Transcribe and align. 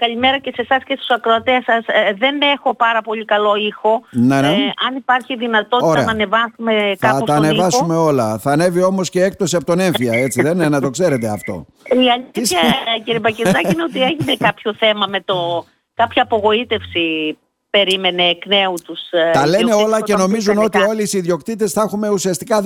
Καλημέρα 0.00 0.38
και 0.38 0.52
σε 0.54 0.62
εσάς 0.62 0.82
και 0.84 0.94
στους 0.96 1.10
ακροατές 1.10 1.64
σας. 1.64 1.84
Ε, 1.86 2.12
δεν 2.18 2.40
έχω 2.40 2.74
πάρα 2.74 3.02
πολύ 3.02 3.24
καλό 3.24 3.54
ήχο. 3.56 4.02
Ναι, 4.10 4.40
ναι. 4.40 4.46
Ε, 4.48 4.72
αν 4.88 4.96
υπάρχει 4.96 5.36
δυνατότητα 5.36 5.90
Ωραία. 5.90 6.04
να 6.04 6.10
ανεβάσουμε 6.10 6.72
Θα 6.98 7.06
κάπως 7.06 7.28
τα 7.28 7.34
τον 7.34 7.44
ανεβάσουμε 7.44 7.94
ήχο. 7.94 8.04
όλα. 8.04 8.38
Θα 8.38 8.50
ανέβει 8.52 8.82
όμως 8.82 9.10
και 9.10 9.22
έκπτωση 9.22 9.56
από 9.56 9.64
τον 9.64 9.78
έμφυα, 9.78 10.12
έτσι 10.12 10.42
δεν 10.42 10.54
είναι, 10.54 10.68
να 10.68 10.80
το 10.80 10.90
ξέρετε 10.90 11.28
αυτό. 11.28 11.66
Η 11.84 12.10
αλήθεια, 12.10 12.60
κύριε 13.04 13.20
Μπακετάκη, 13.20 13.72
είναι 13.72 13.82
ότι 13.82 14.02
έγινε 14.02 14.36
κάποιο 14.38 14.74
θέμα 14.74 15.06
με 15.06 15.20
το... 15.20 15.64
κάποια 15.94 16.22
απογοήτευση 16.22 17.38
περίμενε 17.78 18.22
εκ 18.22 18.46
νέου 18.46 18.74
τους 18.86 19.00
ε, 19.10 19.30
Τα 19.32 19.46
λένε 19.46 19.56
ιδιοκτήτες 19.62 19.84
όλα 19.86 20.00
και 20.00 20.12
όταν 20.14 20.26
νομίζουν 20.26 20.46
πήγανε 20.54 20.64
ότι 20.66 20.78
κάτι. 20.78 20.90
όλοι 20.90 21.02
οι 21.12 21.18
ιδιοκτήτες 21.18 21.72
θα 21.72 21.82
έχουμε 21.82 22.08
ουσιαστικά 22.08 22.62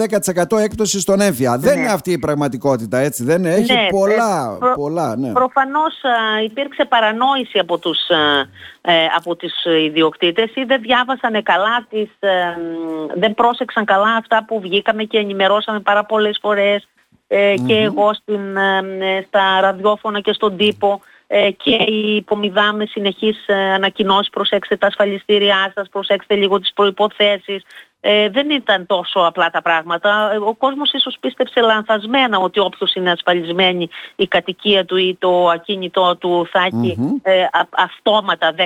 10% 0.53 0.59
έκπτωση 0.59 1.01
στον 1.01 1.21
έμφυα. 1.21 1.59
Δεν 1.59 1.75
Ναι. 1.75 1.81
είναι 1.81 1.91
αυτή 1.93 2.13
η 2.13 2.19
πραγματικότητα, 2.19 2.99
έτσι 2.99 3.25
δεν 3.25 3.39
είναι; 3.39 3.55
Έχει 3.55 3.73
Ναι, 3.73 3.87
πολλά, 3.91 4.53
ε, 4.55 4.59
προ- 4.59 4.75
πολλά, 4.75 5.17
ναι. 5.17 5.33
Προφανώς 5.33 5.93
α, 6.03 6.43
υπήρξε 6.45 6.85
παρανόηση 6.85 7.59
από 7.59 7.79
τους, 7.79 7.99
α, 8.11 8.93
ε, 8.93 9.07
από 9.17 9.37
τους 9.37 9.53
ιδιοκτήτες 9.87 10.51
ή 10.55 10.63
δεν 10.65 10.81
διάβασανε 10.81 11.43
καλά 11.43 11.87
τις, 11.91 12.11
ε, 12.19 12.29
μ, 12.61 13.21
δεν 13.21 13.35
πρόσεξαν 13.35 13.85
καλά 13.85 14.15
αυτά 14.19 14.45
που 14.47 14.61
βγήκαμε 14.61 15.03
και 15.03 15.19
ενημερώσαμε 15.19 15.81
πάρα 15.81 16.05
πολλές 16.05 16.39
φορές 16.41 16.89
ε, 17.29 17.55
και 17.67 17.75
εγώ 17.77 18.15
στην, 18.15 18.57
ε, 18.57 18.79
ε, 19.17 19.25
στα 19.29 19.61
ραδιόφωνα 19.61 20.21
και 20.21 20.33
στον 20.33 20.57
τύπο 20.57 21.01
ε, 21.05 21.09
και 21.57 21.75
υπομιδάμες 22.17 22.91
συνεχείς 22.91 23.45
ε, 23.47 23.55
ανακοινώσεις 23.55 24.31
προσέξτε 24.31 24.77
τα 24.77 24.87
ασφαλιστήριά 24.87 25.73
σας, 25.75 25.89
προσέξτε 25.89 26.35
λίγο 26.35 26.61
τις 26.61 26.73
προϋποθέσεις 26.73 27.63
ε, 28.01 28.29
δεν 28.29 28.51
ήταν 28.51 28.87
τόσο 28.87 29.21
απλά 29.21 29.51
τα 29.51 29.63
πράγματα. 29.63 30.31
Ε, 30.33 30.37
Ο 30.37 30.55
κόσμος 30.55 30.93
ίσως 30.93 31.17
πίστεψε 31.21 31.61
λανθασμένα 31.61 32.39
ότι 32.39 32.61
όποιος 32.61 32.95
είναι 32.95 33.11
ασφαλισμένη 33.11 33.89
η 34.17 34.27
κατοικία 34.27 34.85
του 34.85 34.97
ή 34.97 35.17
το 35.19 35.49
ακίνητό 35.49 36.17
του 36.17 36.49
θα 36.53 36.61
εχει 36.61 37.21
ε, 37.23 37.43
α- 37.43 37.69
αυτόματα 37.71 38.55
10% 38.57 38.63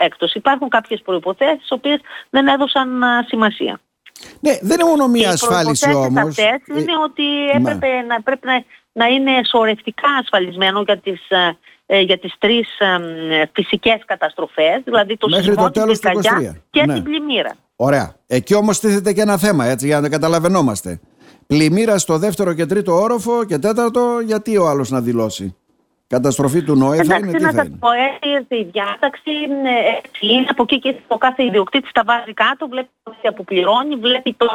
έκπτωση. 0.00 0.38
Υπάρχουν 0.38 0.68
κάποιες 0.68 1.02
προϋποθέσεις 1.02 1.58
τις 1.58 1.70
οποίες 1.70 2.00
δεν 2.30 2.46
έδωσαν 2.46 3.02
α, 3.02 3.24
σημασία. 3.26 3.80
Ναι, 4.40 4.58
δεν 4.60 4.80
είναι 4.80 4.88
μόνο 4.88 5.08
μία 5.08 5.28
οι 5.28 5.32
ασφάλιση 5.32 5.90
προϋποθέσεις 5.90 6.18
όμως. 6.18 6.38
αυτές 6.38 6.76
Ε, 6.76 6.80
είναι 6.80 6.96
ότι 7.04 7.48
έπρεπε 7.54 7.86
να, 8.08 8.22
πρέπει 8.22 8.46
να, 8.46 8.64
να 8.92 9.06
είναι 9.06 9.30
σωρευτικά 9.50 10.08
ασφαλισμένο 10.20 10.82
για 10.82 10.98
τις, 10.98 11.28
ε, 11.28 11.56
ε, 11.86 12.00
για 12.00 12.18
τις 12.18 12.34
τρεις 12.38 12.78
ε, 12.78 12.98
μ, 12.98 13.02
φυσικές 13.52 14.02
καταστροφές, 14.04 14.80
δηλαδή 14.84 15.16
το 15.16 15.28
Μέχρι 15.28 15.44
σεισμό, 15.44 15.62
το 15.62 15.70
την 15.70 15.82
τέλος 15.82 15.98
του 15.98 16.10
πυρκαγιά 16.10 16.52
23. 16.52 16.62
και 16.70 16.86
Ναι. 16.86 16.94
την 16.94 17.02
πλημμύρα. 17.02 17.54
Ωραία. 17.76 18.14
Εκεί 18.26 18.54
όμως 18.54 18.80
τίθεται 18.80 19.12
και 19.12 19.20
ένα 19.20 19.38
θέμα, 19.38 19.64
έτσι, 19.64 19.86
για 19.86 20.00
να 20.00 20.08
καταλαβαίνόμαστε. 20.08 21.00
Πλημμύρα 21.46 21.98
στο 21.98 22.18
δεύτερο 22.18 22.54
και 22.54 22.66
τρίτο 22.66 22.92
όροφο 23.00 23.44
και 23.44 23.58
τέταρτο, 23.58 24.20
γιατί 24.24 24.56
ο 24.56 24.68
άλλος 24.68 24.90
να 24.90 25.00
δηλώσει; 25.00 25.56
Καταστροφή 26.06 26.62
του 26.62 26.76
ΝΟΕ 26.76 26.96
θα 26.96 27.02
είναι, 27.02 27.14
Εντάξει, 27.14 27.36
τι 27.36 27.42
να 27.42 27.50
θα 27.50 27.56
σας 27.56 27.66
είναι; 27.66 27.76
πω, 27.80 27.88
έτσι 27.90 28.28
ήρθε 28.28 28.56
η 28.56 28.68
διάταξη, 28.72 29.30
ε, 29.30 29.96
έτσι 29.98 30.26
είναι, 30.26 30.46
από 30.48 30.62
εκεί 30.62 30.78
και 30.78 30.94
το 31.08 31.16
κάθε 31.16 31.44
ιδιοκτήτης 31.44 31.92
τα 31.92 32.02
βάζει 32.06 32.32
κάτω, 32.34 32.68
βλέπει 32.68 32.88
το 33.02 33.12
έμφυα 33.14 33.32
που 33.32 33.44
πληρώνει, 33.44 33.96
βλέπει 33.96 34.34
το, 34.34 34.46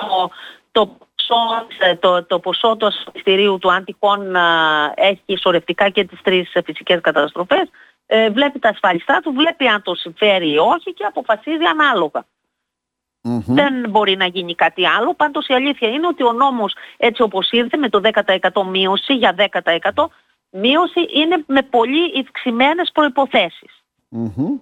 το, 0.71 0.97
ποσό, 1.27 1.67
ε, 1.79 1.95
το, 1.95 2.23
το 2.23 2.39
ποσό 2.39 2.75
του 2.77 2.85
ασφαλιστηρίου 2.85 3.57
του 3.57 3.71
αν 3.71 3.83
τυχόν 3.83 4.35
α, 4.35 4.93
έχει 4.95 5.37
σωρευτικά 5.41 5.89
και 5.89 6.03
τις 6.03 6.21
τρεις 6.21 6.53
ε, 6.53 6.61
φυσικές 6.61 7.01
καταστροφές, 7.01 7.69
ε, 8.05 8.29
βλέπει 8.29 8.59
τα 8.59 8.69
ασφαλιστά 8.69 9.19
του, 9.23 9.33
βλέπει 9.33 9.67
αν 9.67 9.81
το 9.81 9.95
συμφέρει 9.95 10.51
ή 10.51 10.57
όχι 10.57 10.93
και 10.93 11.03
αποφασίζει 11.03 11.63
ανάλογα. 11.63 12.25
Μμμ. 13.21 13.41
Δεν 13.45 13.89
μπορεί 13.89 14.15
να 14.15 14.25
γίνει 14.25 14.55
κάτι 14.55 14.87
άλλο. 14.87 15.13
Πάντως 15.13 15.47
η 15.47 15.53
αλήθεια 15.53 15.89
είναι 15.89 16.07
ότι 16.07 16.23
ο 16.23 16.31
νόμος 16.31 16.75
έτσι 16.97 17.21
όπως 17.21 17.49
ήρθε 17.51 17.77
με 17.77 17.89
το 17.89 18.01
10% 18.03 18.63
μείωση 18.65 19.13
για 19.13 19.35
10% 19.91 20.05
μείωση 20.49 21.07
είναι 21.13 21.43
με 21.47 21.61
πολύ 21.61 22.11
ευξημένες 22.15 22.91
προϋποθέσεις. 22.93 23.83
Μμμ. 24.09 24.59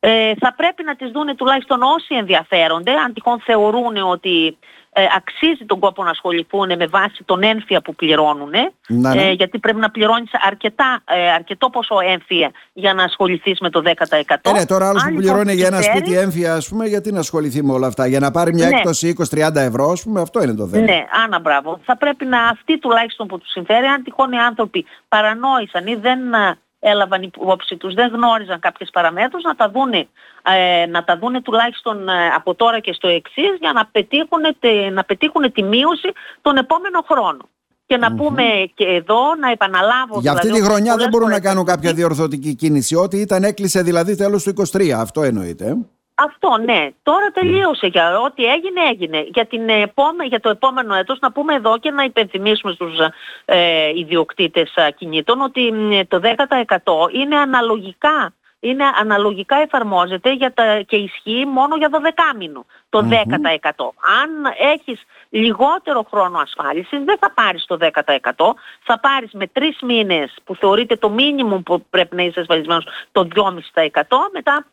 Ε, 0.00 0.34
θα 0.34 0.54
πρέπει 0.56 0.82
να 0.82 0.96
τις 0.96 1.10
δούνε 1.10 1.34
τουλάχιστον 1.34 1.82
όσοι 1.82 2.14
ενδιαφέρονται, 2.14 2.92
αν 2.92 3.12
τυχόν 3.12 3.40
θεωρούν 3.40 3.96
ότι 3.96 4.46
ε, 4.46 4.85
αξίζει 5.16 5.64
τον 5.66 5.78
κόπο 5.78 6.04
να 6.04 6.10
ασχοληθούν 6.10 6.76
με 6.76 6.86
βάση 6.86 7.22
τον 7.24 7.42
έμφυα 7.42 7.80
που 7.80 7.94
πληρώνουν, 7.94 8.50
Ναι, 8.86 9.14
ναι. 9.14 9.22
ε, 9.22 9.30
γιατί 9.32 9.58
πρέπει 9.58 9.78
να 9.78 9.90
πληρώνεις 9.90 10.30
αρκετά, 10.46 11.02
ε, 11.04 11.32
αρκετό 11.32 11.70
ποσό 11.70 11.96
έμφυα 12.12 12.50
για 12.72 12.94
να 12.94 13.02
ασχοληθείς 13.04 13.60
με 13.60 13.70
το 13.70 13.82
10%. 13.82 14.50
Ε, 14.50 14.52
ναι, 14.52 14.66
τώρα 14.66 14.88
άλλος 14.88 15.02
Αν 15.02 15.08
που 15.14 15.20
λοιπόν 15.20 15.32
πληρώνει 15.34 15.54
για 15.54 15.66
ένα 15.66 15.80
συμφέρει, 15.80 16.04
σπίτι 16.04 16.18
έμφυα, 16.18 16.54
ας 16.54 16.68
πούμε, 16.68 16.86
γιατί 16.86 17.12
να 17.12 17.18
ασχοληθεί 17.18 17.62
με 17.64 17.72
όλα 17.72 17.86
αυτά; 17.86 18.06
Για 18.06 18.20
να 18.20 18.30
πάρει 18.30 18.52
μια 18.54 18.68
Ναι. 18.68 18.76
έκπτωση 18.76 19.08
20-30 19.08 19.60
ευρώ, 19.60 19.90
ας 19.90 20.02
πούμε, 20.02 20.20
αυτό 20.20 20.42
είναι 20.42 20.54
το 20.54 20.66
θέμα. 20.66 20.84
Ναι, 20.84 21.04
άνα 21.24 21.40
μπράβο. 21.40 21.80
Θα 21.84 21.96
πρέπει 21.96 22.24
να 22.24 22.42
αυτοί 22.42 22.78
τουλάχιστον 22.78 23.26
που 23.26 23.38
τους 23.38 23.50
συμφέρει, 23.50 23.86
αν 23.86 24.02
τυχόν 24.02 24.32
οι 24.32 24.38
άνθρωποι 24.38 24.84
παρανόησαν 25.08 25.86
ή 25.86 25.94
δεν 25.94 26.34
α, 26.34 26.56
έλαβαν 26.90 27.22
υπόψη 27.22 27.76
τους, 27.76 27.94
δεν 27.94 28.08
γνώριζαν 28.14 28.58
κάποιες 28.58 28.90
παραμέτρους, 28.92 29.42
να 29.42 29.54
τα 29.54 29.70
δούνε, 29.70 30.08
ε, 30.42 30.86
να 30.86 31.04
τα 31.04 31.18
δούνε 31.18 31.40
τουλάχιστον 31.42 32.08
ε, 32.08 32.26
από 32.34 32.54
τώρα 32.54 32.80
και 32.80 32.92
στο 32.92 33.08
εξής 33.08 33.56
για 33.60 33.72
να 33.72 33.86
πετύχουν, 33.86 34.42
τε- 34.58 34.92
να 34.92 35.04
πετύχουν 35.04 35.52
τη 35.52 35.62
μείωση 35.62 36.12
τον 36.42 36.56
επόμενο 36.56 37.04
χρόνο. 37.10 37.48
Και 37.86 37.96
να 37.96 38.14
πούμε 38.14 38.42
και 38.74 38.84
εδώ, 38.84 39.34
να 39.40 39.50
επαναλάβω... 39.50 40.20
Για 40.20 40.32
αυτή 40.32 40.46
δηλαδή, 40.46 40.62
τη 40.62 40.66
όπως 40.66 40.74
χρονιά 40.74 40.96
δεν 40.96 40.96
πολλές 40.96 41.10
μπορούν 41.10 41.28
να 41.28 41.34
φορές 41.34 41.48
κάνουν 41.48 41.64
έχω 41.66 41.76
κάποια 41.76 41.90
πει, 41.90 41.96
διορθωτική 41.96 42.54
κίνηση. 42.54 42.96
Ό,τι 42.96 43.20
ήταν 43.20 43.42
έκλεισε 43.42 43.82
δηλαδή 43.82 44.16
τέλος 44.16 44.42
του 44.42 44.52
23. 44.72 44.90
Αυτό 44.90 45.22
εννοείται. 45.22 45.76
Ε. 46.16 46.22
Αυτό 46.24 46.56
ναι. 46.64 46.88
Τώρα 47.02 47.30
τελείωσε 47.32 47.86
για 47.86 48.20
ό,τι 48.20 48.44
έγινε 48.44 48.80
έγινε. 48.90 49.24
Για, 49.28 49.46
την 49.46 49.68
επόμε, 49.68 50.24
για 50.24 50.40
το 50.40 50.48
επόμενο 50.48 50.94
έτος 50.94 51.18
να 51.18 51.32
πούμε 51.32 51.54
εδώ 51.54 51.78
και 51.78 51.90
να 51.90 52.02
υπενθυμίσουμε 52.02 52.72
στους 52.72 52.98
ε, 53.44 53.88
ιδιοκτήτες 53.98 54.72
ε, 54.74 54.90
κινήτων 54.90 55.40
ότι 55.40 55.72
μ, 55.72 56.00
το 56.08 56.20
10% 56.22 57.12
είναι 57.12 57.36
αναλογικά 57.36 58.34
είναι 58.60 58.84
αναλογικά 59.00 59.56
εφαρμόζεται 59.56 60.32
για 60.32 60.52
τα, 60.52 60.80
και 60.80 60.96
ισχύει 60.96 61.44
μόνο 61.46 61.76
για 61.76 61.90
12 61.92 62.36
μήνο 62.38 62.66
το 62.88 63.08
10%. 63.10 63.16
Αν 64.22 64.30
έχεις 64.74 65.02
λιγότερο 65.30 66.06
χρόνο 66.10 66.38
ασφάλισης 66.38 67.04
δεν 67.04 67.16
θα 67.20 67.30
πάρεις 67.30 67.64
το 67.64 67.76
10%, 67.80 67.90
θα 68.82 69.00
πάρεις 69.00 69.32
με 69.32 69.46
τρεις 69.46 69.78
μήνες 69.82 70.34
που 70.44 70.54
θεωρείται 70.54 70.96
το 70.96 71.10
μίνιμουμ 71.10 71.62
που 71.62 71.84
πρέπει 71.90 72.16
να 72.16 72.22
είσαι 72.22 72.40
ασφαλισμένος 72.40 72.86
το 73.12 73.28
2,5% 73.34 74.02
μετά 74.32 74.66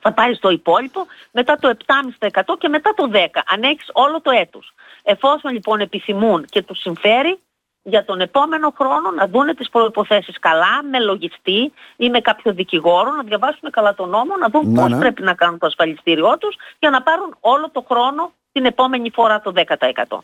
θα 0.00 0.12
πάρεις 0.12 0.38
το 0.38 0.48
υπόλοιπο, 0.48 1.06
μετά 1.30 1.56
το 1.56 1.76
7,5% 2.18 2.56
και 2.58 2.68
μετά 2.68 2.94
το 2.96 3.10
10% 3.12 3.26
αν 3.46 3.62
έχεις 3.62 3.90
όλο 3.92 4.20
το 4.20 4.30
έτος. 4.30 4.74
Εφόσον 5.02 5.52
λοιπόν 5.52 5.80
επιθυμούν 5.80 6.44
και 6.44 6.62
τους 6.62 6.80
συμφέρει 6.80 7.38
για 7.82 8.04
τον 8.04 8.20
επόμενο 8.20 8.74
χρόνο 8.78 9.10
να 9.10 9.26
δούνε 9.26 9.54
τις 9.54 9.70
προϋποθέσεις 9.70 10.38
καλά, 10.38 10.82
με 10.90 10.98
λογιστή 10.98 11.72
ή 11.96 12.10
με 12.10 12.20
κάποιο 12.20 12.52
δικηγόρο, 12.52 13.12
να 13.12 13.22
διαβάσουν 13.22 13.70
καλά 13.70 13.94
τον 13.94 14.08
νόμο, 14.08 14.36
να 14.36 14.48
δουν 14.48 14.72
Ναι, 14.72 14.80
πώς 14.80 14.90
ναι. 14.90 14.98
πρέπει 14.98 15.22
να 15.22 15.34
κάνουν 15.34 15.58
το 15.58 15.66
ασφαλιστήριό 15.66 16.38
τους 16.38 16.56
για 16.78 16.90
να 16.90 17.02
πάρουν 17.02 17.36
όλο 17.40 17.70
το 17.70 17.84
χρόνο 17.88 18.32
την 18.52 18.64
επόμενη 18.64 19.10
φορά 19.10 19.40
το 19.40 19.52
10%. 19.56 20.18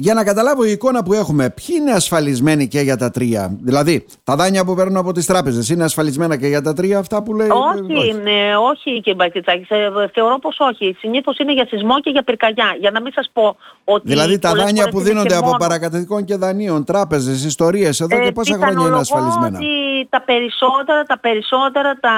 Για 0.00 0.14
να 0.14 0.24
καταλάβω 0.24 0.64
η 0.64 0.70
εικόνα 0.70 1.02
που 1.02 1.12
έχουμε, 1.12 1.50
ποιοι 1.50 1.76
είναι 1.80 1.92
ασφαλισμένοι 1.92 2.68
και 2.68 2.80
για 2.80 2.96
τα 2.96 3.10
τρία; 3.10 3.56
Δηλαδή, 3.62 4.06
τα 4.24 4.36
δάνεια 4.36 4.64
που 4.64 4.74
παίρνουν 4.74 4.96
από 4.96 5.12
τις 5.12 5.26
τράπεζες 5.26 5.68
είναι 5.68 5.84
ασφαλισμένα 5.84 6.36
και 6.36 6.46
για 6.46 6.62
τα 6.62 6.72
τρία, 6.72 6.98
αυτά 6.98 7.22
που 7.22 7.34
λέει; 7.34 7.48
Όχι, 7.48 8.12
ναι, 8.12 8.56
όχι 8.70 8.90
κύριε 9.00 9.14
Μπακιτσάκη, 9.14 9.64
σε- 9.64 10.10
θεωρώ 10.14 10.38
πως 10.38 10.56
όχι. 10.60 10.96
Συνήθως 10.98 11.38
είναι 11.38 11.52
για 11.52 11.66
σεισμό 11.68 12.00
και 12.00 12.10
για 12.10 12.22
πυρκαγιά. 12.22 12.76
Για 12.80 12.90
να 12.90 13.00
μην 13.00 13.12
σας 13.12 13.30
πω 13.32 13.56
ότι... 13.84 14.08
Δηλαδή, 14.08 14.38
τα 14.38 14.48
πολλές 14.48 14.64
δάνεια 14.64 14.82
φορές 14.82 14.94
που 14.94 15.00
είναι 15.00 15.08
δίνονται 15.08 15.28
και 15.28 15.34
από 15.34 15.44
μόνο- 15.44 15.58
παρακαταθηκών 15.58 16.24
και 16.24 16.36
δανείων, 16.36 16.84
τράπεζες, 16.84 17.44
ιστορίες, 17.44 18.00
εδώ 18.00 18.16
και 18.20 18.26
Ε, 18.26 18.30
πόσα 18.30 18.52
χρόνια 18.54 18.66
είναι 18.68 18.74
πιθανολογώ 18.78 19.00
ασφαλισμένα; 19.00 19.58
ότι 19.58 19.68
τα 20.08 20.20
περισσότερα, 20.22 21.02
τα 21.02 21.18
περισσότερα, 21.18 21.98
τα, 22.00 22.16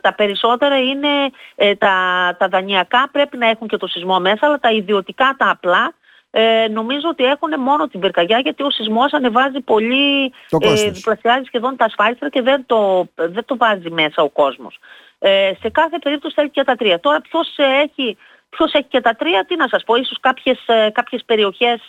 τα 0.00 0.14
περισσότερα 0.14 0.76
είναι 0.78 1.08
ε, 1.54 1.74
τα, 1.74 1.94
τα 2.38 2.48
δανειακά 2.48 3.08
πρέπει 3.12 3.36
να 3.36 3.48
έχουν 3.48 3.68
και 3.68 3.76
το 3.76 3.86
σεισμό 3.86 4.18
μέσα, 4.20 4.46
αλλά 4.46 4.58
τα 4.58 4.70
ιδιωτικά, 4.72 5.34
τα 5.38 5.50
απλά, 5.50 5.92
ε, 6.30 6.66
νομίζω 6.70 7.08
ότι 7.08 7.24
έχουν 7.24 7.60
μόνο 7.60 7.88
την 7.88 8.00
πυρκαγιά 8.00 8.38
γιατί 8.38 8.62
ο 8.62 8.70
σεισμός 8.70 9.12
ανεβάζει 9.12 9.60
πολύ, 9.60 10.32
Το 10.48 10.58
κόστος. 10.58 10.90
διπλασιάζει 10.90 11.44
σχεδόν 11.46 11.76
τα 11.76 11.84
ασφάλιστρα 11.84 12.28
και 12.30 12.42
δεν 12.42 12.62
το, 12.66 13.08
δεν 13.14 13.44
το 13.44 13.56
βάζει 13.56 13.90
μέσα 13.90 14.22
ο 14.22 14.28
κόσμος. 14.28 14.78
Ε, 15.18 15.52
σε 15.60 15.68
κάθε 15.70 15.98
περίπτωση 15.98 16.34
θέλει 16.34 16.50
και 16.50 16.64
τα 16.64 16.74
τρία. 16.76 17.00
Τώρα 17.00 17.20
ποιος 17.20 17.54
ε, 17.56 17.64
έχει 17.64 18.16
Ποιος 18.56 18.72
έχει 18.72 18.86
και 18.88 19.00
τα 19.00 19.14
τρία, 19.14 19.44
τι 19.44 19.56
να 19.56 19.68
σας 19.68 19.84
πω, 19.84 19.94
ίσως 19.94 20.20
κάποιες, 20.20 20.58
ε, 20.66 20.90
κάποιες 20.92 21.22
περιοχές 21.26 21.80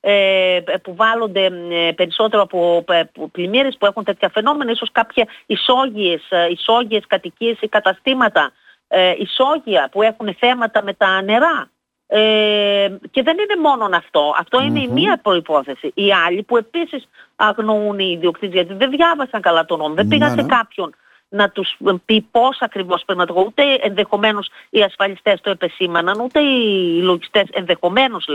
ε, 0.00 0.60
που 0.82 0.94
βάλλονται 0.94 1.44
ε, 1.70 1.92
περισσότερο 1.92 2.42
από 2.42 2.84
ε, 2.88 3.02
που- 3.12 3.30
πλημμύρες 3.30 3.76
που 3.78 3.86
έχουν 3.86 4.04
τέτοια 4.04 4.28
φαινόμενα, 4.28 4.70
ίσως 4.70 4.92
κάποια 4.92 5.26
ισόγειες, 5.46 6.26
ε, 6.30 6.46
ισόγειες 6.50 7.04
κατοικίες 7.06 7.56
ή 7.60 7.68
καταστήματα, 7.68 8.52
ε, 8.88 9.14
ισόγεια 9.18 9.88
που 9.92 10.02
έχουν 10.02 10.34
θέματα 10.38 10.82
με 10.82 10.92
τα 10.94 11.22
νερά. 11.22 11.70
Ε, 12.10 12.88
και 13.10 13.22
δεν 13.22 13.36
είναι 13.38 13.60
μόνο 13.68 13.88
αυτό. 13.96 14.34
Αυτό 14.38 14.60
είναι 14.60 14.80
η 14.80 14.88
μία 14.88 15.20
προϋπόθεση. 15.22 15.90
Οι 15.94 16.12
άλλοι 16.26 16.42
που 16.42 16.56
επίσης 16.56 17.08
αγνοούν 17.36 17.98
οι 17.98 18.12
ιδιοκτήτες 18.16 18.54
γιατί 18.54 18.74
δεν 18.74 18.90
διάβασαν 18.90 19.40
καλά 19.40 19.64
τον 19.64 19.78
νόμο, 19.78 19.94
δεν 19.94 20.06
Ναι, 20.06 20.10
πήγαν 20.10 20.34
ναι. 20.34 20.42
σε 20.42 20.48
κάποιον 20.48 20.94
να 21.28 21.50
τους 21.50 21.76
πει 22.04 22.20
πώς 22.30 22.58
ακριβώς 22.60 23.02
πρέπει 23.04 23.20
να 23.20 23.26
το 23.26 23.44
ούτε 23.46 23.62
ενδεχομένως 23.80 24.48
οι 24.70 24.82
ασφαλιστές 24.82 25.40
το 25.40 25.50
επεσήμαναν, 25.50 26.20
ούτε 26.20 26.40
οι 26.40 27.00
λογιστές 27.02 27.48
ενδεχομένως 27.52 28.26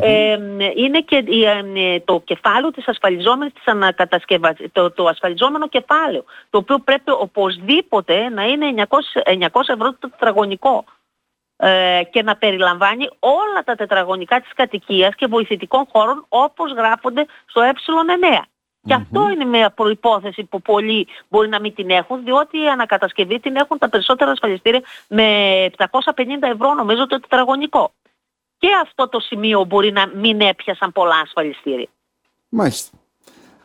ε, 0.00 0.36
είναι 0.76 1.00
και 1.00 1.24
ε, 1.74 2.00
το 2.00 2.20
κεφάλαιο 2.24 2.70
της 2.70 2.88
ασφαλιζόμενης 2.88 3.52
της 3.52 3.66
ανακατασκευασ... 3.66 4.56
το, 4.72 4.90
το 4.90 5.06
ασφαλιζόμενο 5.06 5.68
κεφάλαιο, 5.68 6.24
το 6.50 6.58
οποίο 6.58 6.78
πρέπει 6.78 7.10
οπωσδήποτε 7.10 8.28
να 8.28 8.44
είναι 8.44 8.74
900, 8.76 8.84
900 9.50 9.60
ευρώ 9.66 9.92
το 9.98 10.10
τετραγωνικό 10.10 10.84
ε, 10.84 11.01
και 12.10 12.22
να 12.22 12.36
περιλαμβάνει 12.36 13.08
όλα 13.18 13.62
τα 13.64 13.74
τετραγωνικά 13.74 14.40
της 14.40 14.52
κατοικίας 14.54 15.14
και 15.14 15.26
βοηθητικών 15.26 15.86
χώρων 15.92 16.24
όπως 16.28 16.72
γράφονται 16.72 17.26
στο 17.46 17.62
ε9. 17.62 18.42
Και 18.84 18.94
αυτό 18.94 19.30
είναι 19.30 19.44
μια 19.44 19.70
προϋπόθεση 19.70 20.44
που 20.44 20.62
πολλοί 20.62 21.08
μπορεί 21.28 21.48
να 21.48 21.60
μην 21.60 21.74
την 21.74 21.90
έχουν, 21.90 22.24
διότι 22.24 22.58
η 22.58 22.68
ανακατασκευή 22.68 23.40
την 23.40 23.56
έχουν 23.56 23.78
τα 23.78 23.88
περισσότερα 23.88 24.30
ασφαλιστήρια 24.30 24.82
με 25.08 25.26
750 25.76 25.88
ευρώ 26.40 26.74
νομίζω 26.74 27.06
το 27.06 27.20
τετραγωνικό. 27.20 27.92
Και 28.58 28.68
αυτό 28.82 29.08
το 29.08 29.20
σημείο 29.20 29.64
μπορεί 29.64 29.92
να 29.92 30.06
μην 30.14 30.40
έπιασαν 30.40 30.92
πολλά 30.92 31.16
ασφαλιστήρια. 31.16 31.88
Μάλιστα. 32.48 33.01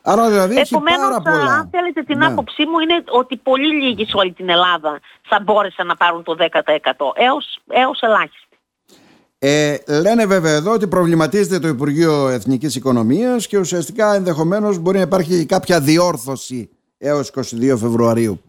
Άρα 0.09 0.30
δηλαδή 0.30 0.57
Επομένως, 0.57 1.09
έχει 1.09 1.21
πάρα 1.24 1.38
πολλά. 1.38 1.54
αν 1.54 1.69
θέλετε 1.71 2.01
την 2.04 2.18
ναι. 2.18 2.25
άποψή 2.25 2.65
μου 2.65 2.80
είναι 2.80 3.04
ότι 3.09 3.38
πολύ 3.38 3.83
λίγοι 3.83 4.06
σε 4.06 4.18
όλη 4.18 4.31
την 4.33 4.50
Ελλάδα 4.50 5.00
θα 5.27 5.39
μπόρεσαν 5.44 5.88
να 5.88 5.95
πάρουν 5.95 6.24
το 6.24 6.36
10% 6.39 6.44
έως, 7.15 7.59
έως 7.68 8.01
ελάχιστα. 8.01 8.48
Ε, 9.39 9.77
λένε 10.01 10.25
βέβαια 10.25 10.54
εδώ 10.54 10.71
ότι 10.71 10.88
προβληματίζεται 10.88 11.59
το 11.59 11.68
Υπουργείο 11.68 12.27
Εθνικής 12.27 12.75
Οικονομίας 12.75 13.48
και 13.48 13.57
ουσιαστικά 13.57 14.13
ενδεχομένως 14.15 14.77
μπορεί 14.77 14.98
να 14.98 15.04
υπάρχει 15.04 15.45
κάποια 15.45 15.80
διόρθωση 15.80 16.69
έως 16.98 17.31
22 17.36 17.77
Φεβρουαρίου. 17.77 18.42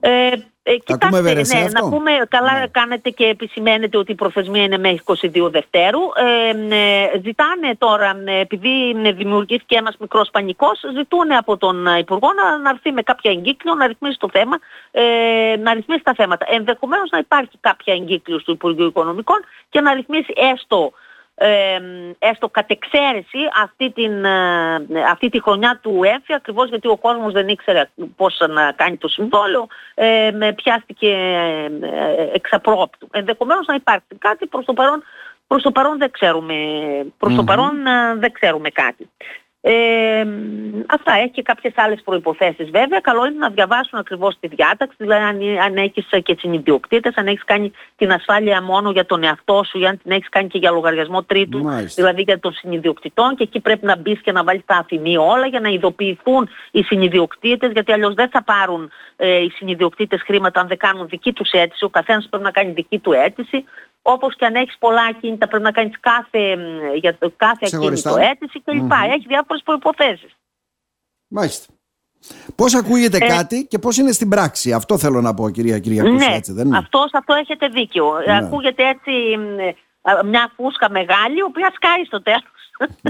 Ε, 0.00 0.30
ε, 0.66 0.76
κοιτάξτε, 0.76 1.32
ναι, 1.32 1.68
να 1.72 1.88
πούμε, 1.88 2.10
καλά 2.28 2.58
ναι. 2.58 2.66
κάνετε 2.66 3.10
και 3.10 3.24
επισημαίνετε 3.24 3.96
ότι 3.96 4.12
η 4.12 4.14
προθεσμία 4.14 4.62
είναι 4.62 4.78
μέχρι 4.78 5.00
22 5.04 5.50
Δευτέρου. 5.50 6.00
Ε, 6.16 6.48
ε, 6.74 7.20
ζητάνε 7.24 7.74
τώρα, 7.78 8.22
ε, 8.24 8.40
επειδή 8.40 8.94
δημιουργήθηκε 9.16 9.76
ένας 9.76 9.96
μικρός 9.98 10.30
πανικός, 10.30 10.80
ζητούν 10.96 11.32
από 11.32 11.56
τον 11.56 11.86
Υπουργό 11.98 12.32
να, 12.32 12.58
να 12.58 12.70
έρθει 12.70 12.92
με 12.92 13.02
κάποια 13.02 13.30
εγκύκλιο, 13.30 13.74
να 13.74 13.86
ρυθμίσει 13.86 14.18
το 14.18 14.28
θέμα, 14.32 14.58
ε, 14.90 15.02
να 15.62 15.74
ρυθμίσει 15.74 16.02
τα 16.02 16.14
θέματα. 16.14 16.46
Ενδεχομένως 16.48 17.10
να 17.10 17.18
υπάρχει 17.18 17.58
κάποια 17.60 17.94
εγκύκλιος 17.94 18.44
του 18.44 18.52
Υπουργείου 18.52 18.86
Οικονομικών 18.86 19.40
και 19.68 19.80
να 19.80 19.94
ρυθμίσει 19.94 20.32
έστω 20.52 20.92
ε, 21.34 21.78
έστω 22.18 22.48
κατ' 22.48 22.70
εξαίρεση 22.70 23.38
αυτή, 23.62 23.90
την, 23.90 24.24
ε, 24.24 24.74
αυτή 25.10 25.28
τη 25.28 25.42
χρονιά 25.42 25.78
του 25.82 26.00
έμφυ 26.04 26.34
ακριβώς 26.34 26.68
γιατί 26.68 26.88
ο 26.88 26.96
κόσμος 26.96 27.32
δεν 27.32 27.48
ήξερε 27.48 27.90
πώς 28.16 28.40
να 28.48 28.72
κάνει 28.72 28.96
το 28.96 29.08
συμβόλαιο 29.08 29.66
ε, 29.94 30.30
με 30.34 30.52
πιάστηκε 30.52 31.08
ε, 31.08 32.30
εξαπρόπτου. 32.32 33.08
Ενδεχομένως 33.12 33.66
να 33.66 33.74
υπάρχει 33.74 34.06
κάτι 34.18 34.46
προς 34.46 34.64
το 34.64 34.72
παρόν, 34.72 35.02
προς 35.46 35.62
το 35.62 35.70
παρόν 35.70 35.98
δεν 35.98 36.10
ξέρουμε, 36.10 36.54
προς 37.18 37.34
το 37.34 37.44
παρόν 37.44 37.76
δεν 38.16 38.32
ξέρουμε 38.32 38.70
κάτι. 38.70 39.10
Ε, 39.66 40.26
αυτά. 40.86 41.12
Έχει 41.12 41.30
και 41.30 41.42
κάποιες 41.42 41.72
άλλες 41.76 42.00
προϋποθέσεις 42.04 42.70
βέβαια. 42.70 43.00
Καλό 43.00 43.26
είναι 43.26 43.38
να 43.38 43.48
διαβάσουν 43.48 43.98
ακριβώς 43.98 44.36
τη 44.40 44.48
διάταξη, 44.48 44.96
δηλαδή 44.98 45.24
αν, 45.24 45.64
αν 45.64 45.76
έχεις 45.76 46.06
και 46.22 46.36
συνειδιοκτήτες, 46.38 47.16
αν 47.16 47.26
έχεις 47.26 47.44
κάνει 47.44 47.72
την 47.96 48.12
ασφάλεια 48.12 48.62
μόνο 48.62 48.90
για 48.90 49.06
τον 49.06 49.22
εαυτό 49.22 49.62
σου 49.64 49.78
ή 49.78 49.86
αν 49.86 50.00
την 50.02 50.10
έχεις 50.10 50.28
κάνει 50.28 50.48
και 50.48 50.58
για 50.58 50.70
λογαριασμό 50.70 51.22
τρίτου, 51.22 51.70
δηλαδή 51.94 52.22
για 52.22 52.38
των 52.38 52.52
συνειδιοκτητών 52.52 53.36
και 53.36 53.42
εκεί 53.42 53.60
πρέπει 53.60 53.86
να 53.86 53.96
μπεις 53.96 54.20
και 54.20 54.32
να 54.32 54.44
βάλεις 54.44 54.62
τα 54.66 54.76
αφημί 54.76 55.16
όλα 55.16 55.46
για 55.46 55.60
να 55.60 55.68
ειδοποιηθούν 55.68 56.48
οι 56.70 56.82
συνειδιοκτήτες 56.82 57.72
γιατί 57.72 57.92
αλλιώς 57.92 58.14
δεν 58.14 58.28
θα 58.28 58.42
πάρουν 58.42 58.90
ε, 59.16 59.42
οι 59.42 59.50
συνειδιοκτήτες 59.50 60.22
χρήματα 60.22 60.60
αν 60.60 60.66
δεν 60.66 60.76
κάνουν 60.76 61.08
δική 61.08 61.32
τους 61.32 61.50
αίτηση, 61.50 61.84
ο 61.84 61.88
καθένας 61.88 62.26
πρέπει 62.30 62.44
να 62.44 62.50
κάνει 62.50 62.70
δική 62.70 62.98
του 62.98 63.12
αίτηση 63.12 63.64
όπως 64.06 64.36
και 64.36 64.44
αν 64.44 64.54
έχεις 64.54 64.76
πολλά 64.78 65.02
ακίνητα 65.02 65.48
πρέπει 65.48 65.64
να 65.64 65.72
κάνεις 65.72 66.00
κάθε, 66.00 66.56
για 67.00 67.18
το 67.18 67.32
κάθε 67.36 67.66
ακίνητο 67.72 68.16
αίτηση 68.16 68.62
κλπ. 68.64 68.92
Mm-hmm. 68.92 69.12
Έχεις 69.12 69.26
διάφορες 69.26 69.62
προϋποθέσεις. 69.64 70.36
Μάλιστα. 71.28 71.72
Πώς 72.54 72.74
ακούγεται 72.74 73.16
ε, 73.16 73.26
κάτι 73.26 73.66
και 73.70 73.78
πώς 73.78 73.96
είναι 73.96 74.12
στην 74.12 74.28
πράξη; 74.28 74.72
Αυτό 74.72 74.98
θέλω 74.98 75.20
να 75.20 75.34
πω 75.34 75.50
κυρία 75.50 75.78
Κυριακούς. 75.78 76.26
Ναι, 76.26 76.34
έτσι, 76.34 76.52
δεν 76.52 76.66
είναι; 76.66 76.76
Αυτό, 76.76 77.06
αυτό 77.12 77.34
έχετε 77.34 77.68
δίκιο. 77.68 78.12
Ναι. 78.26 78.36
Ακούγεται 78.36 78.88
έτσι 78.88 79.12
μια 80.24 80.52
φούσκα 80.56 80.90
μεγάλη, 80.90 81.36
η 81.38 81.42
οποία 81.42 81.72
σκάει 81.74 82.04
στο 82.04 82.22
τέλος. 82.22 82.42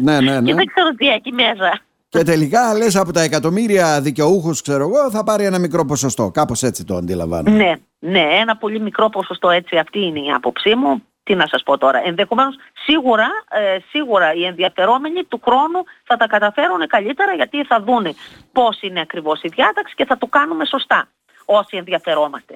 Ναι, 0.03 0.21
ναι, 0.21 0.41
ναι. 0.41 0.47
και 0.49 0.55
δεν 0.55 0.67
ξέρω 0.67 0.91
τι 0.91 1.09
έχει 1.09 1.33
μέσα. 1.33 1.81
Και 2.19 2.23
τελικά 2.23 2.75
λες 2.75 2.97
από 2.97 3.13
τα 3.13 3.21
εκατομμύρια 3.21 4.01
δικαιούχους 4.01 4.63
ξέρω 4.63 4.83
εγώ 4.83 5.11
θα 5.11 5.25
πάρει 5.25 5.45
ένα 5.45 5.59
μικρό 5.59 5.85
ποσοστό. 5.85 6.31
Κάπως 6.31 6.63
έτσι 6.63 6.85
το 6.85 6.97
αντιλαμβάνω. 6.97 7.51
Ναι, 7.51 7.73
ναι, 7.99 8.21
ένα 8.41 8.57
πολύ 8.57 8.81
μικρό 8.81 9.09
ποσοστό 9.09 9.51
έτσι 9.51 9.77
αυτή 9.77 9.99
είναι 9.99 10.19
η 10.21 10.31
άποψή 10.31 10.75
μου. 10.75 11.03
Τι 11.23 11.35
να 11.35 11.47
σας 11.47 11.63
πω 11.63 11.79
τώρα. 11.79 12.03
Ενδεχομένως 12.05 12.55
σίγουρα, 12.85 13.29
ε, 13.51 13.79
σίγουρα 13.89 14.35
οι 14.35 14.45
ενδιαφερόμενοι 14.45 15.25
του 15.25 15.41
χρόνου 15.45 15.85
θα 16.05 16.17
τα 16.17 16.27
καταφέρουν 16.27 16.87
καλύτερα 16.87 17.33
γιατί 17.35 17.65
θα 17.65 17.81
δούνε 17.81 18.15
πώς 18.53 18.83
είναι 18.83 19.01
ακριβώς 19.01 19.43
η 19.43 19.49
διάταξη 19.49 19.95
και 19.95 20.05
θα 20.05 20.19
το 20.19 20.27
κάνουμε 20.27 20.65
σωστά 20.67 21.09
όσοι 21.45 21.77
ενδιαφερόμαστε. 21.77 22.55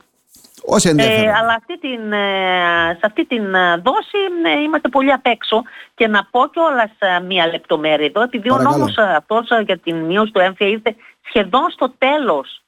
Όσοι 0.65 0.95
ε, 0.99 1.33
αλλά 1.33 1.55
αυτή 1.57 1.79
την, 1.79 2.13
ε, 2.13 2.97
σε 2.99 3.01
αυτή 3.03 3.27
την 3.27 3.55
ε, 3.55 3.77
δόση 3.77 4.19
ε, 4.45 4.63
είμαστε 4.63 4.89
πολύ 4.89 5.13
απ' 5.13 5.27
έξω. 5.27 5.63
Και 5.95 6.09
να 6.09 6.29
πω 6.31 6.47
κιόλας 6.53 6.91
μία 7.27 7.47
λεπτομέρεια 7.47 8.07
εδώ 8.07 8.23
επειδή 8.23 8.51
ο 8.51 8.59
νόμος 8.59 8.95
αυτός 8.99 9.49
για 9.65 9.79
την 9.79 9.97
μείωση 9.97 10.33
του 10.33 10.41
έμφυα 10.41 10.67
ήρθε 10.67 10.97
σχεδόν 11.29 11.71
στο 11.71 11.93
τέλος 11.99 12.63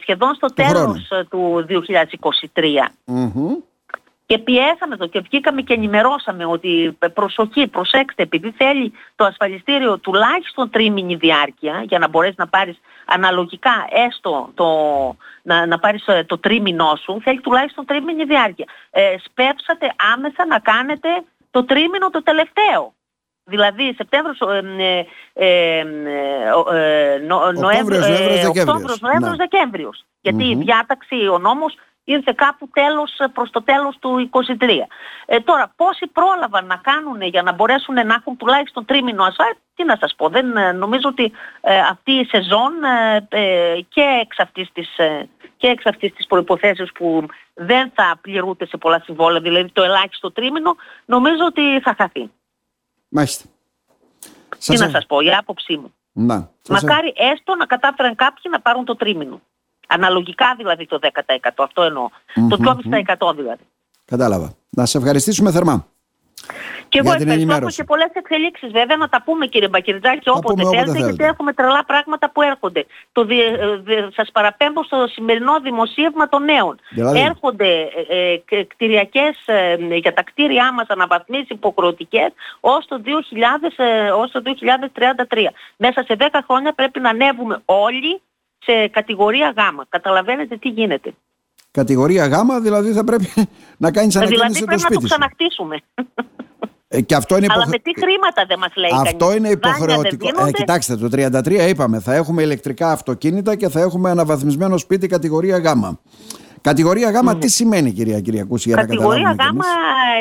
σχεδόν 0.00 0.34
στο 0.34 0.46
τέλος 0.54 1.08
του 1.28 1.66
2023. 2.52 2.88
Και 4.26 4.38
πιέσαμε 4.38 4.96
το 4.96 5.06
και 5.06 5.20
βγήκαμε 5.20 5.62
και 5.62 5.74
ενημερώσαμε 5.74 6.44
ότι 6.44 6.98
προσοχή, 7.14 7.66
προσέξτε, 7.66 8.22
επειδή 8.22 8.54
θέλει 8.56 8.92
το 9.16 9.24
ασφαλιστήριο 9.24 9.98
τουλάχιστον 9.98 10.70
τρίμηνη 10.70 11.14
διάρκεια 11.14 11.84
για 11.88 11.98
να 11.98 12.08
μπορέσεις 12.08 12.36
να 12.36 12.48
πάρεις 12.48 12.80
αναλογικά 13.10 13.86
έστω 13.90 14.50
το, 14.54 14.66
να, 15.42 15.66
να 15.66 15.78
πάρεις 15.78 16.06
ε, 16.06 16.24
το 16.24 16.38
τρίμηνό 16.38 16.98
σου, 17.02 17.20
θέλει 17.22 17.40
τουλάχιστον 17.40 17.84
τρίμηνη 17.84 18.24
διάρκεια. 18.24 18.66
Ε, 18.90 19.14
σπέψατε 19.24 19.94
άμεσα 20.14 20.46
να 20.46 20.58
κάνετε 20.58 21.08
το 21.50 21.64
τρίμηνο 21.64 22.10
το 22.10 22.22
τελευταίο. 22.22 22.94
Δηλαδή 23.44 23.94
Σεπτέμβριος, 23.96 24.40
ε, 24.78 25.06
ε, 25.32 25.78
ε, 25.78 25.84
Νοέμβριος, 27.54 28.06
Νοέμβριος, 29.00 29.36
Δεκέμβριος. 29.36 30.04
Γιατί 30.20 30.44
η 30.44 30.54
διάταξη, 30.54 31.28
ο 31.28 31.38
νόμος 31.38 31.74
ήρθε 32.04 32.32
κάπου 32.36 32.68
τέλος, 32.72 33.16
προς 33.32 33.50
το 33.50 33.62
τέλος 33.62 33.96
του 33.98 34.18
23. 34.18 34.86
Ε, 35.26 35.40
τώρα, 35.40 35.72
πόσοι 35.76 36.06
πρόλαβαν 36.06 36.66
να 36.66 36.76
κάνουν 36.76 37.22
για 37.22 37.42
να 37.42 37.52
μπορέσουν 37.52 37.94
να 37.94 38.14
έχουν 38.14 38.36
τουλάχιστον 38.36 38.84
τρίμηνο 38.84 39.22
ασφάλεια, 39.24 39.56
τι 39.80 39.86
να 39.86 39.96
σας 40.00 40.14
πω, 40.16 40.28
δεν, 40.28 40.56
ε, 40.56 40.72
νομίζω 40.72 41.08
ότι 41.08 41.32
ε, 41.60 41.78
αυτή 41.78 42.12
η 42.12 42.24
σεζόν 42.24 42.72
ε, 43.28 43.80
και 43.88 44.00
εξ 44.20 44.38
αυτής 44.38 44.72
της, 44.72 44.88
και 45.56 45.66
εξ 45.66 45.86
αυτής 45.86 46.12
της 46.12 46.26
προϋποθέσεως 46.26 46.90
που 46.94 47.26
δεν 47.54 47.90
θα 47.94 48.18
πληρούνται 48.20 48.66
σε 48.66 48.76
πολλά 48.76 49.00
συμβόλαια, 49.04 49.40
δηλαδή 49.40 49.70
το 49.72 49.82
ελάχιστο 49.82 50.32
τρίμηνο, 50.32 50.76
νομίζω 51.04 51.44
ότι 51.46 51.80
θα 51.80 51.94
χαθεί. 51.98 52.30
Μάλιστα. 53.08 53.44
Τι 54.64 54.78
να 54.78 54.88
σας 54.88 55.06
πω, 55.06 55.20
η 55.20 55.30
άποψή 55.30 55.76
μου. 55.76 55.94
Να, 56.12 56.50
Μακάρι 56.68 57.12
έστω 57.16 57.54
να 57.54 57.66
κατάφεραν 57.66 58.14
κάποιοι 58.14 58.42
να 58.50 58.60
πάρουν 58.60 58.84
το 58.84 58.96
τρίμηνο. 58.96 59.40
Αναλογικά 59.86 60.54
δηλαδή 60.56 60.86
το 60.86 60.98
10%. 61.02 61.36
Αυτό 61.56 61.82
εννοώ. 61.82 62.08
Mm-hmm. 62.08 62.48
Το 62.48 62.82
2,5% 63.28 63.36
δηλαδή. 63.36 63.62
Κατάλαβα. 64.04 64.54
Να 64.70 64.86
σε 64.86 64.98
ευχαριστήσουμε 64.98 65.50
θερμά. 65.50 65.86
Και 66.90 66.98
εγώ 66.98 67.12
ευχαριστώ. 67.12 67.52
Έχω 67.52 67.70
και 67.78 67.84
πολλές 67.84 68.10
εξελίξεις 68.12 68.70
βέβαια 68.78 68.96
να 68.96 69.08
τα 69.08 69.22
πούμε 69.22 69.46
κύριε 69.46 69.68
Μπακυρτζάκη 69.68 70.28
όποτε 70.28 70.62
θέλετε, 70.74 70.98
γιατί 70.98 71.24
έχουμε 71.24 71.52
τρελά 71.52 71.84
πράγματα 71.86 72.30
που 72.30 72.42
έρχονται. 72.42 72.86
Το 73.12 73.20
ε, 73.20 74.08
σας 74.16 74.30
παραπέμπω 74.32 74.84
στο 74.84 75.06
σημερινό 75.06 75.60
δημοσίευμα 75.60 76.28
των 76.28 76.44
νέων. 76.44 76.74
Δηλαδή. 76.90 77.18
Έρχονται 77.20 77.70
ε, 78.08 78.56
ε, 78.56 78.64
κτηριακές 78.64 79.34
ε, 79.46 79.76
για 80.04 80.12
τα 80.12 80.22
κτίρια 80.22 80.72
μας 80.72 80.86
αναβαθμίσεις 80.88 81.48
υποχρεωτικές 81.48 82.30
ως 82.60 82.86
το, 82.86 83.00
2000, 83.04 83.72
ε, 83.76 84.10
ως 84.10 84.30
το 84.30 84.42
2033. 84.44 85.52
Μέσα 85.76 86.02
σε 86.02 86.16
10 86.18 86.24
χρόνια 86.46 86.72
πρέπει 86.72 87.00
να 87.00 87.10
ανέβουμε 87.10 87.62
όλοι 87.64 88.20
σε 88.58 88.88
κατηγορία 88.88 89.52
Γ. 89.56 89.60
Καταλαβαίνετε 89.88 90.56
τι 90.56 90.68
γίνεται. 90.68 91.14
Κατηγορία 91.70 92.26
Γ, 92.26 92.62
δηλαδή 92.62 92.92
θα 92.92 93.04
πρέπει 93.04 93.28
να 93.84 93.90
κάνεις 93.92 94.16
ανακαίνιση 94.16 94.52
δηλαδή 94.52 94.64
πρέπει 94.64 94.82
να 94.82 95.00
το 95.00 95.06
ξαναχτίσουμε. 95.06 95.76
Ε, 96.92 97.00
και 97.00 97.14
αυτό 97.14 97.36
είναι 97.36 97.46
Αλλά 97.50 97.66
με 97.68 97.78
τι 97.78 97.92
χρήματα 98.00 98.44
δεν 98.48 98.58
μας 98.58 98.72
λέει 98.74 98.90
Αυτό 98.94 99.26
κανείς; 99.26 99.36
είναι 99.36 99.48
υποχρεωτικό. 99.48 100.46
Ε, 100.46 100.50
κοιτάξτε, 100.50 100.96
το 100.96 101.08
33 101.12 101.68
είπαμε, 101.68 102.00
θα 102.00 102.14
έχουμε 102.14 102.42
ηλεκτρικά 102.42 102.92
αυτοκίνητα 102.92 103.56
και 103.56 103.68
θα 103.68 103.80
έχουμε 103.80 104.10
αναβαθμισμένο 104.10 104.78
σπίτι 104.78 105.06
κατηγορία 105.06 105.58
Γ. 105.58 105.64
Κατηγορία 106.60 107.10
Γ, 107.10 107.38
τι 107.38 107.48
σημαίνει 107.48 107.92
κυρία 107.92 108.20
Κυριακούση 108.20 108.68
για 108.68 108.76
Κατηγορία 108.76 109.22
να 109.22 109.30
Γ, 109.30 109.36
καταλάβουμε 109.36 109.66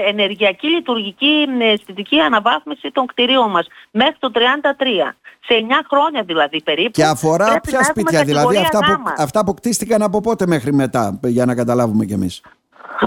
ενεργειακή, 0.08 0.68
λειτουργική, 0.68 1.48
αισθητική 1.60 2.20
αναβάθμιση 2.20 2.92
των 2.92 3.06
κτηρίων 3.06 3.50
μας 3.50 3.68
μέχρι 3.92 4.16
το 4.20 4.32
33. 4.34 5.16
Σε 5.46 5.66
9 5.70 5.72
χρόνια 5.90 6.24
δηλαδή 6.24 6.62
περίπου. 6.64 6.92
Και 6.92 7.06
αφορά 7.06 7.60
ποια 7.60 7.84
σπίτια, 7.84 8.24
δηλαδή 8.24 8.58
αυτά 8.58 8.80
που, 8.80 9.14
αυτά 9.18 9.46
που 9.46 9.54
κτίστηκαν 9.54 10.02
από 10.02 10.22
πότε 10.22 10.48
μέχρι 10.48 10.74
μετά, 10.74 11.20
για 11.24 11.46
να 11.46 11.56
καταλάβουμε 11.56 12.06
κι 12.06 12.14
εμείς; 12.14 12.42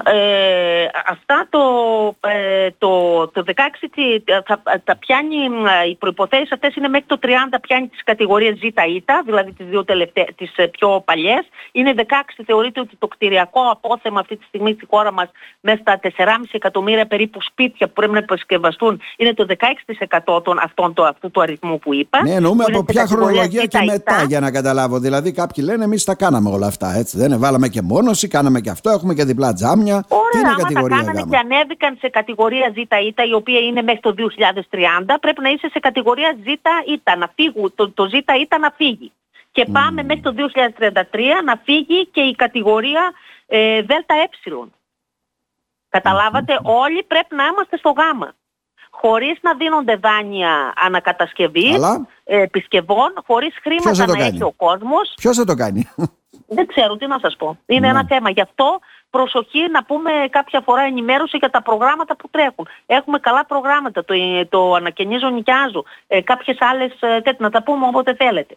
Ε, 0.05 0.87
αυτά 1.07 1.47
το, 1.50 1.61
ε, 2.29 2.71
το, 2.79 2.88
το 3.29 3.45
16 3.47 3.52
θα, 4.47 4.62
τα 4.85 4.97
πιάνει, 4.97 5.37
οι 5.91 5.95
προϋποθέσεις 5.95 6.52
αυτές 6.52 6.76
είναι 6.76 6.88
μέχρι 6.88 7.07
το 7.07 7.19
30 7.23 7.26
πιάνει 7.61 7.88
τις 7.88 8.02
κατηγορίες 8.05 8.59
Ζ 8.59 8.62
ΙΤΑ, 8.62 9.23
δηλαδή 9.25 9.52
τις 9.52 9.67
δύο 9.67 9.85
τελευταίες, 9.85 10.29
τις 10.37 10.52
ε, 10.57 10.67
πιο 10.67 11.02
παλιές. 11.05 11.49
Είναι 11.73 11.95
16 11.97 12.02
θεωρείται 12.47 12.81
ότι 12.81 12.97
το 12.99 13.07
κτηριακό 13.07 13.61
απόθεμα 13.71 14.21
αυτή 14.21 14.37
τη 14.37 14.45
στιγμή 14.45 14.73
στη 14.73 14.87
χώρα 14.91 15.12
μας 15.12 15.31
μέσα 15.61 15.79
στα 15.81 16.00
4,5 16.02 16.29
εκατομμύρια 16.50 17.07
περίπου 17.07 17.43
σπίτια 17.43 17.87
που 17.87 17.93
πρέπει 17.93 18.12
να 18.12 18.19
επισκευαστούν 18.19 19.00
είναι 19.17 19.35
το 19.35 19.47
16% 20.37 20.43
των, 20.43 20.59
αυτών, 20.59 20.95
το, 20.95 21.05
αυτού 21.05 21.31
του 21.31 21.41
αριθμού 21.41 21.79
που 21.79 21.95
είπα. 21.95 22.23
Ναι, 22.23 22.31
εννοούμε 22.31 22.64
από 22.69 22.85
ποια 22.85 23.07
χρονολογία 23.07 23.67
και 23.67 23.79
μετά 23.87 24.23
για 24.23 24.41
να 24.41 24.50
καταλάβω. 24.50 24.99
Δηλαδή 24.99 25.33
κάποιοι 25.33 25.64
λένε 25.67 25.85
εμείς 25.85 26.05
τα 26.05 26.14
κάναμε 26.14 26.50
όλα 26.50 26.67
αυτά 26.67 26.95
έτσι. 26.95 27.19
Δεν 27.19 27.38
βάλαμε 27.38 27.69
και 27.69 27.83
μόνωση, 27.83 28.29
κάναμε 28.29 28.61
και 28.61 28.71
αυτό, 28.71 28.91
έχουμε 28.91 29.14
και 29.14 29.25
διπλά 29.25 29.52
τζάμια 29.62 29.97
Ωραία, 30.09 30.31
Τι 30.33 30.38
είναι 30.38 30.49
άμα 30.49 30.62
κατηγορία 30.62 30.97
τα 30.97 31.02
κάνανε 31.04 31.23
και 31.31 31.37
ανέβηκαν 31.45 31.92
σε 32.00 32.09
κατηγορία 32.09 32.73
Ζ 32.75 32.76
ΙΤΑ, 32.76 33.25
η 33.33 33.35
οποία 33.40 33.61
είναι 33.66 33.83
μέχρι 33.83 34.00
το 34.00 34.14
2030, 34.19 35.16
πρέπει 35.21 35.40
να 35.42 35.49
είσαι 35.49 35.69
σε 35.73 35.78
κατηγορία 35.78 36.31
Ζ 36.45 36.47
ΙΤΑ, 36.92 37.16
να 37.16 37.28
φύγουν, 37.35 37.73
το, 37.75 37.90
το 37.90 38.09
Ζ 38.09 38.12
ΙΤΑ 38.12 38.59
να 38.59 38.71
φύγει. 38.76 39.12
Και 39.52 39.64
πάμε 39.73 40.02
μέχρι 40.02 40.23
το 40.23 40.35
2033 40.81 41.02
να 41.45 41.61
φύγει 41.64 42.07
και 42.07 42.21
η 42.21 42.35
κατηγορία 42.35 43.12
ε, 43.47 43.83
ΔΕΛΤΑ 43.83 44.14
Ε. 44.14 44.28
Καταλάβατε, 45.88 46.59
όλοι 46.62 47.02
πρέπει 47.02 47.35
να 47.35 47.45
είμαστε 47.47 47.76
στο 47.76 47.90
γάμα. 47.90 48.33
Χωρίς 48.90 49.38
να 49.40 49.54
δίνονται 49.54 49.97
δάνεια 49.97 50.73
ανακατασκευής, 50.76 51.76
ε, 52.25 52.40
επισκευών, 52.40 53.12
χωρίς 53.26 53.54
χρήματα 53.62 54.07
να 54.07 54.25
έχει 54.25 54.42
ο 54.42 54.52
κόσμος. 54.57 55.14
Ποιος 55.16 55.37
θα 55.37 55.45
το 55.45 55.54
κάνει; 55.54 55.88
Δεν 56.47 56.66
ξέρω 56.66 56.97
τι 56.97 57.07
να 57.07 57.19
σας 57.19 57.37
πω. 57.37 57.59
Είναι 57.66 57.88
ένα 57.88 58.04
θέμα. 58.09 58.31
Γι' 58.31 58.40
αυτό 58.40 58.81
προσοχή 59.16 59.62
να 59.73 59.85
πούμε 59.85 60.11
κάποια 60.31 60.61
φορά 60.66 60.83
ενημέρωση 60.83 61.37
για 61.37 61.50
τα 61.50 61.62
προγράμματα 61.62 62.16
που 62.16 62.26
τρέχουν. 62.31 62.66
Έχουμε 62.87 63.19
καλά 63.19 63.42
προγράμματα, 63.47 64.04
το, 64.04 64.14
το 64.49 64.75
ανακαινίζω 64.75 65.28
νοικιάζω, 65.28 65.85
ε, 66.07 66.21
κάποιες 66.21 66.57
άλλες 66.61 66.92
ε, 67.00 67.07
τέτοιες, 67.25 67.45
να 67.47 67.50
τα 67.50 67.62
πούμε 67.62 67.87
όποτε 67.87 68.14
θέλετε. 68.14 68.54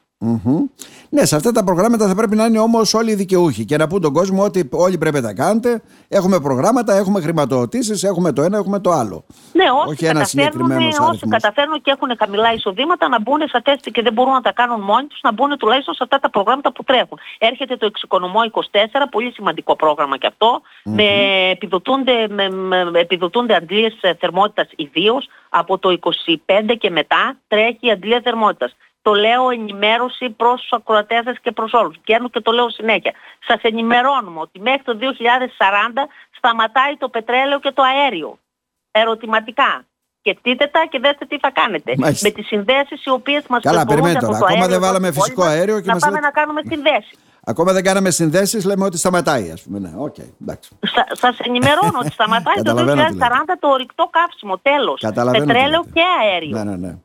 Ναι, 1.10 1.26
σε 1.26 1.36
αυτά 1.36 1.52
τα 1.52 1.64
προγράμματα 1.64 2.08
θα 2.08 2.16
πρέπει 2.16 2.36
να 2.36 2.46
είναι 2.46 2.60
όμως 2.60 2.94
όλοι 2.94 3.12
οι 3.12 3.16
δικαιούχοι 3.16 3.66
και 3.66 3.78
να 3.78 3.88
πούν 3.88 4.02
τον 4.02 4.14
κόσμο 4.14 4.44
ότι 4.44 4.70
όλοι 4.72 4.98
πρέπει 4.98 5.16
να 5.16 5.22
τα 5.22 5.34
κάνετε. 5.34 5.82
Έχουμε 6.08 6.40
προγράμματα, 6.40 6.94
έχουμε 6.96 7.22
χρηματοδοτήσεις, 7.22 8.04
έχουμε 8.04 8.32
το 8.32 8.42
ένα, 8.42 8.58
έχουμε 8.58 8.80
το 8.80 8.92
άλλο. 8.92 9.26
Ναι, 9.54 9.66
όσοι, 9.86 10.06
καταφέρνουν, 10.06 10.72
όσοι 11.10 11.28
καταφέρνουν 11.30 11.82
και 11.82 11.92
έχουν 11.92 12.10
χαμηλά 12.20 12.54
εισοδήματα 12.54 13.08
να 13.08 13.22
μπουν 13.22 13.40
σε 13.40 13.58
αυτές 13.58 13.78
και 13.92 14.02
δεν 14.02 14.14
μπορούν 14.14 14.34
να 14.34 14.42
τα 14.42 14.52
κάνουν 14.52 14.82
μόνοι 14.82 15.08
τους, 15.08 15.20
να 15.22 15.32
μπουν 15.34 15.58
τουλάχιστον 15.58 15.94
σε 15.94 16.04
αυτά 16.04 16.20
τα 16.20 16.30
προγράμματα 16.30 16.72
που 16.72 16.84
τρέχουν. 16.84 17.18
Έρχεται 17.38 17.78
το 17.78 17.86
εξοικονομώ 17.86 18.40
24, 18.52 18.62
πολύ 19.12 19.32
σημαντικό 19.32 19.76
πρόγραμμα 19.76 20.18
και 20.18 20.28
αυτό, 20.28 20.45
με 20.84 21.08
επιδοτούνται, 21.50 22.28
με, 22.30 22.50
με, 22.50 23.00
επιδοτούνται 23.00 23.56
αντλίες 23.56 23.94
θερμότητας 24.20 24.68
ιδίως 24.76 25.28
από 25.50 25.78
το 25.78 25.98
25 26.00 26.76
και 26.78 26.90
μετά 26.90 27.38
τρέχει 27.48 27.88
η 27.88 27.92
αντλία 27.92 28.22
θερμότητας 28.24 28.76
το 29.06 29.14
λέω 29.14 29.50
ενημέρωση 29.50 30.30
προς 30.30 30.62
τους 30.62 30.72
ακροατές 30.72 31.22
σας 31.24 31.38
και 31.42 31.52
προς 31.52 31.74
όλους. 31.74 31.96
Πιένω 32.04 32.30
και 32.30 32.42
το 32.42 32.52
λέω 32.52 32.70
συνέχεια. 32.70 33.14
Σας 33.48 33.60
ενημερώνουμε 33.62 34.40
ότι 34.40 34.60
μέχρι 34.60 34.84
το 34.84 34.94
2040 34.98 36.08
σταματάει 36.38 36.96
το 36.98 37.10
πετρέλαιο 37.10 37.60
και 37.60 37.72
το 37.72 37.82
αέριο. 37.84 38.40
Ερωτηματικά. 38.92 39.86
Σκεφτείτε 40.20 40.68
τα 40.68 40.86
και 40.90 41.00
δέστε 41.00 41.26
τι 41.26 41.38
θα 41.40 41.52
κάνετε. 41.52 41.94
Με 41.98 42.30
τις 42.30 42.48
συνδέσεις 42.48 43.06
οι 43.06 43.10
οποίες 43.10 43.44
μας 43.50 43.62
Καλά, 43.64 43.86
περιμένετε 43.86 44.26
τώρα. 44.26 44.38
Ακόμα 44.38 44.68
δεν 44.68 44.82
βάλαμε 44.82 45.12
φυσικό 45.12 45.44
αέριο 45.44 45.80
και 45.82 45.92
να 45.92 45.98
πάμε 45.98 46.20
να 46.20 46.32
κάνουμε 46.32 46.62
συνδέσεις. 46.70 47.18
Ακόμα 47.48 47.74
δεν 47.74 47.84
κάναμε 47.84 48.10
συνδέσεις, 48.10 48.66
λέμε 48.66 48.86
ότι 48.86 48.98
σταματάει, 48.98 49.52
ας 49.52 49.62
πούμε. 49.62 49.80
Ναι, 49.80 49.92
okay, 50.00 50.30
εντάξει. 50.42 50.78
Σα, 50.82 51.16
σας 51.16 51.40
ενημερώνω 51.40 52.00
ότι 52.00 52.12
σταματάει 52.12 52.62
το 52.64 52.76
2040 52.76 53.58
το 53.60 53.68
ορυκτό 53.68 54.10
καύσιμο, 54.12 54.58
τέλος. 54.58 55.04
Πετρέλαιο 55.32 55.84
και 55.94 56.02
αέριο. 56.22 56.58
Ναι, 56.58 56.64
ναι, 56.64 56.76
ναι. 56.76 56.98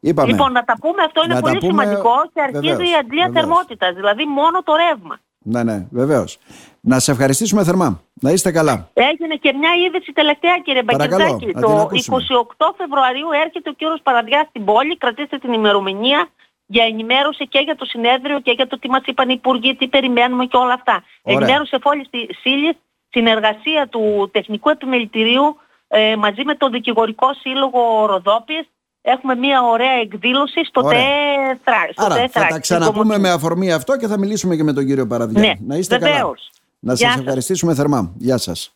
Είπαμε. 0.00 0.30
Λοιπόν, 0.30 0.52
να 0.52 0.64
τα 0.64 0.76
πούμε, 0.80 1.02
αυτό 1.02 1.22
είναι 1.24 1.40
πολύ 1.40 1.60
σημαντικό 1.60 2.12
και 2.34 2.40
αρχίζει 2.40 2.68
βεβαίως, 2.68 2.90
η 2.90 2.94
αντλία 3.00 3.30
θερμότητας, 3.32 3.94
δηλαδή 3.94 4.24
μόνο 4.24 4.62
το 4.62 4.72
ρεύμα. 4.74 5.18
Ναι, 5.38 5.62
ναι, 5.62 5.86
βεβαίως. 5.90 6.38
Να 6.80 6.98
σε 6.98 7.10
ευχαριστήσουμε 7.10 7.64
θερμά. 7.64 8.00
Να 8.20 8.30
είστε 8.30 8.50
καλά. 8.50 8.88
Έγινε 8.92 9.34
και 9.34 9.52
μια 9.52 9.70
είδηση 9.86 10.12
τελευταία, 10.12 10.58
κύριε 10.64 10.82
Μπακερτάκη. 10.82 11.52
Το 11.52 11.88
28 11.92 12.74
Φεβρουαρίου 12.76 13.28
έρχεται 13.44 13.70
ο 13.70 13.72
κύριος 13.72 14.00
Παραδιά 14.02 14.46
στην 14.48 14.64
πόλη. 14.64 14.96
Κρατήστε 14.96 15.38
την 15.38 15.52
ημερομηνία 15.52 16.28
για 16.66 16.84
ενημέρωση 16.84 17.48
και 17.48 17.58
για 17.58 17.76
το 17.76 17.84
συνέδριο 17.84 18.40
και 18.40 18.50
για 18.50 18.66
το 18.66 18.78
τι 18.78 18.88
μας 18.88 19.02
είπαν 19.04 19.28
οι 19.28 19.34
υπουργοί, 19.36 19.76
τι 19.76 19.88
περιμένουμε 19.88 20.44
και 20.46 20.56
όλα 20.56 20.72
αυτά. 20.72 21.04
Ωραία. 21.22 21.38
Ενημέρωση 21.38 21.72
εφόλη 21.74 22.04
στη 22.04 22.18
ΣΥΛΙ, 22.40 22.76
συνεργασία 23.10 23.88
του 23.88 24.30
Τεχνικού 24.32 24.68
Επιμελητηρίου 24.68 25.56
ε, 25.88 26.16
μαζί 26.16 26.44
με 26.44 26.54
το 26.54 26.68
Δικηγορικό 26.68 27.26
Σύλλογο 27.34 28.06
Ροδόπιες 28.06 28.64
έχουμε 29.02 29.34
μια 29.34 29.62
ωραία 29.62 29.92
εκδήλωση 30.02 30.64
στο 30.64 30.80
ΤΕΤΡΑ. 30.80 31.80
Άρα 31.94 32.28
θα 32.28 32.46
τα 32.46 32.58
ξαναπούμε 32.58 33.18
με 33.18 33.30
αφορμή 33.30 33.72
αυτό 33.72 33.96
και 33.96 34.06
θα 34.06 34.18
μιλήσουμε 34.18 34.56
και 34.56 34.62
με 34.62 34.72
τον 34.72 34.86
κύριο 34.86 35.06
Παραδιά. 35.06 35.40
Ναι, 35.40 35.52
να 35.66 35.76
είστε 35.76 35.98
βεβαίως. 35.98 36.18
καλά. 36.20 36.52
Να 36.78 36.94
σας 36.96 37.16
ευχαριστήσουμε 37.16 37.74
θερμά. 37.74 38.12
Γεια 38.16 38.38
σας. 38.38 38.72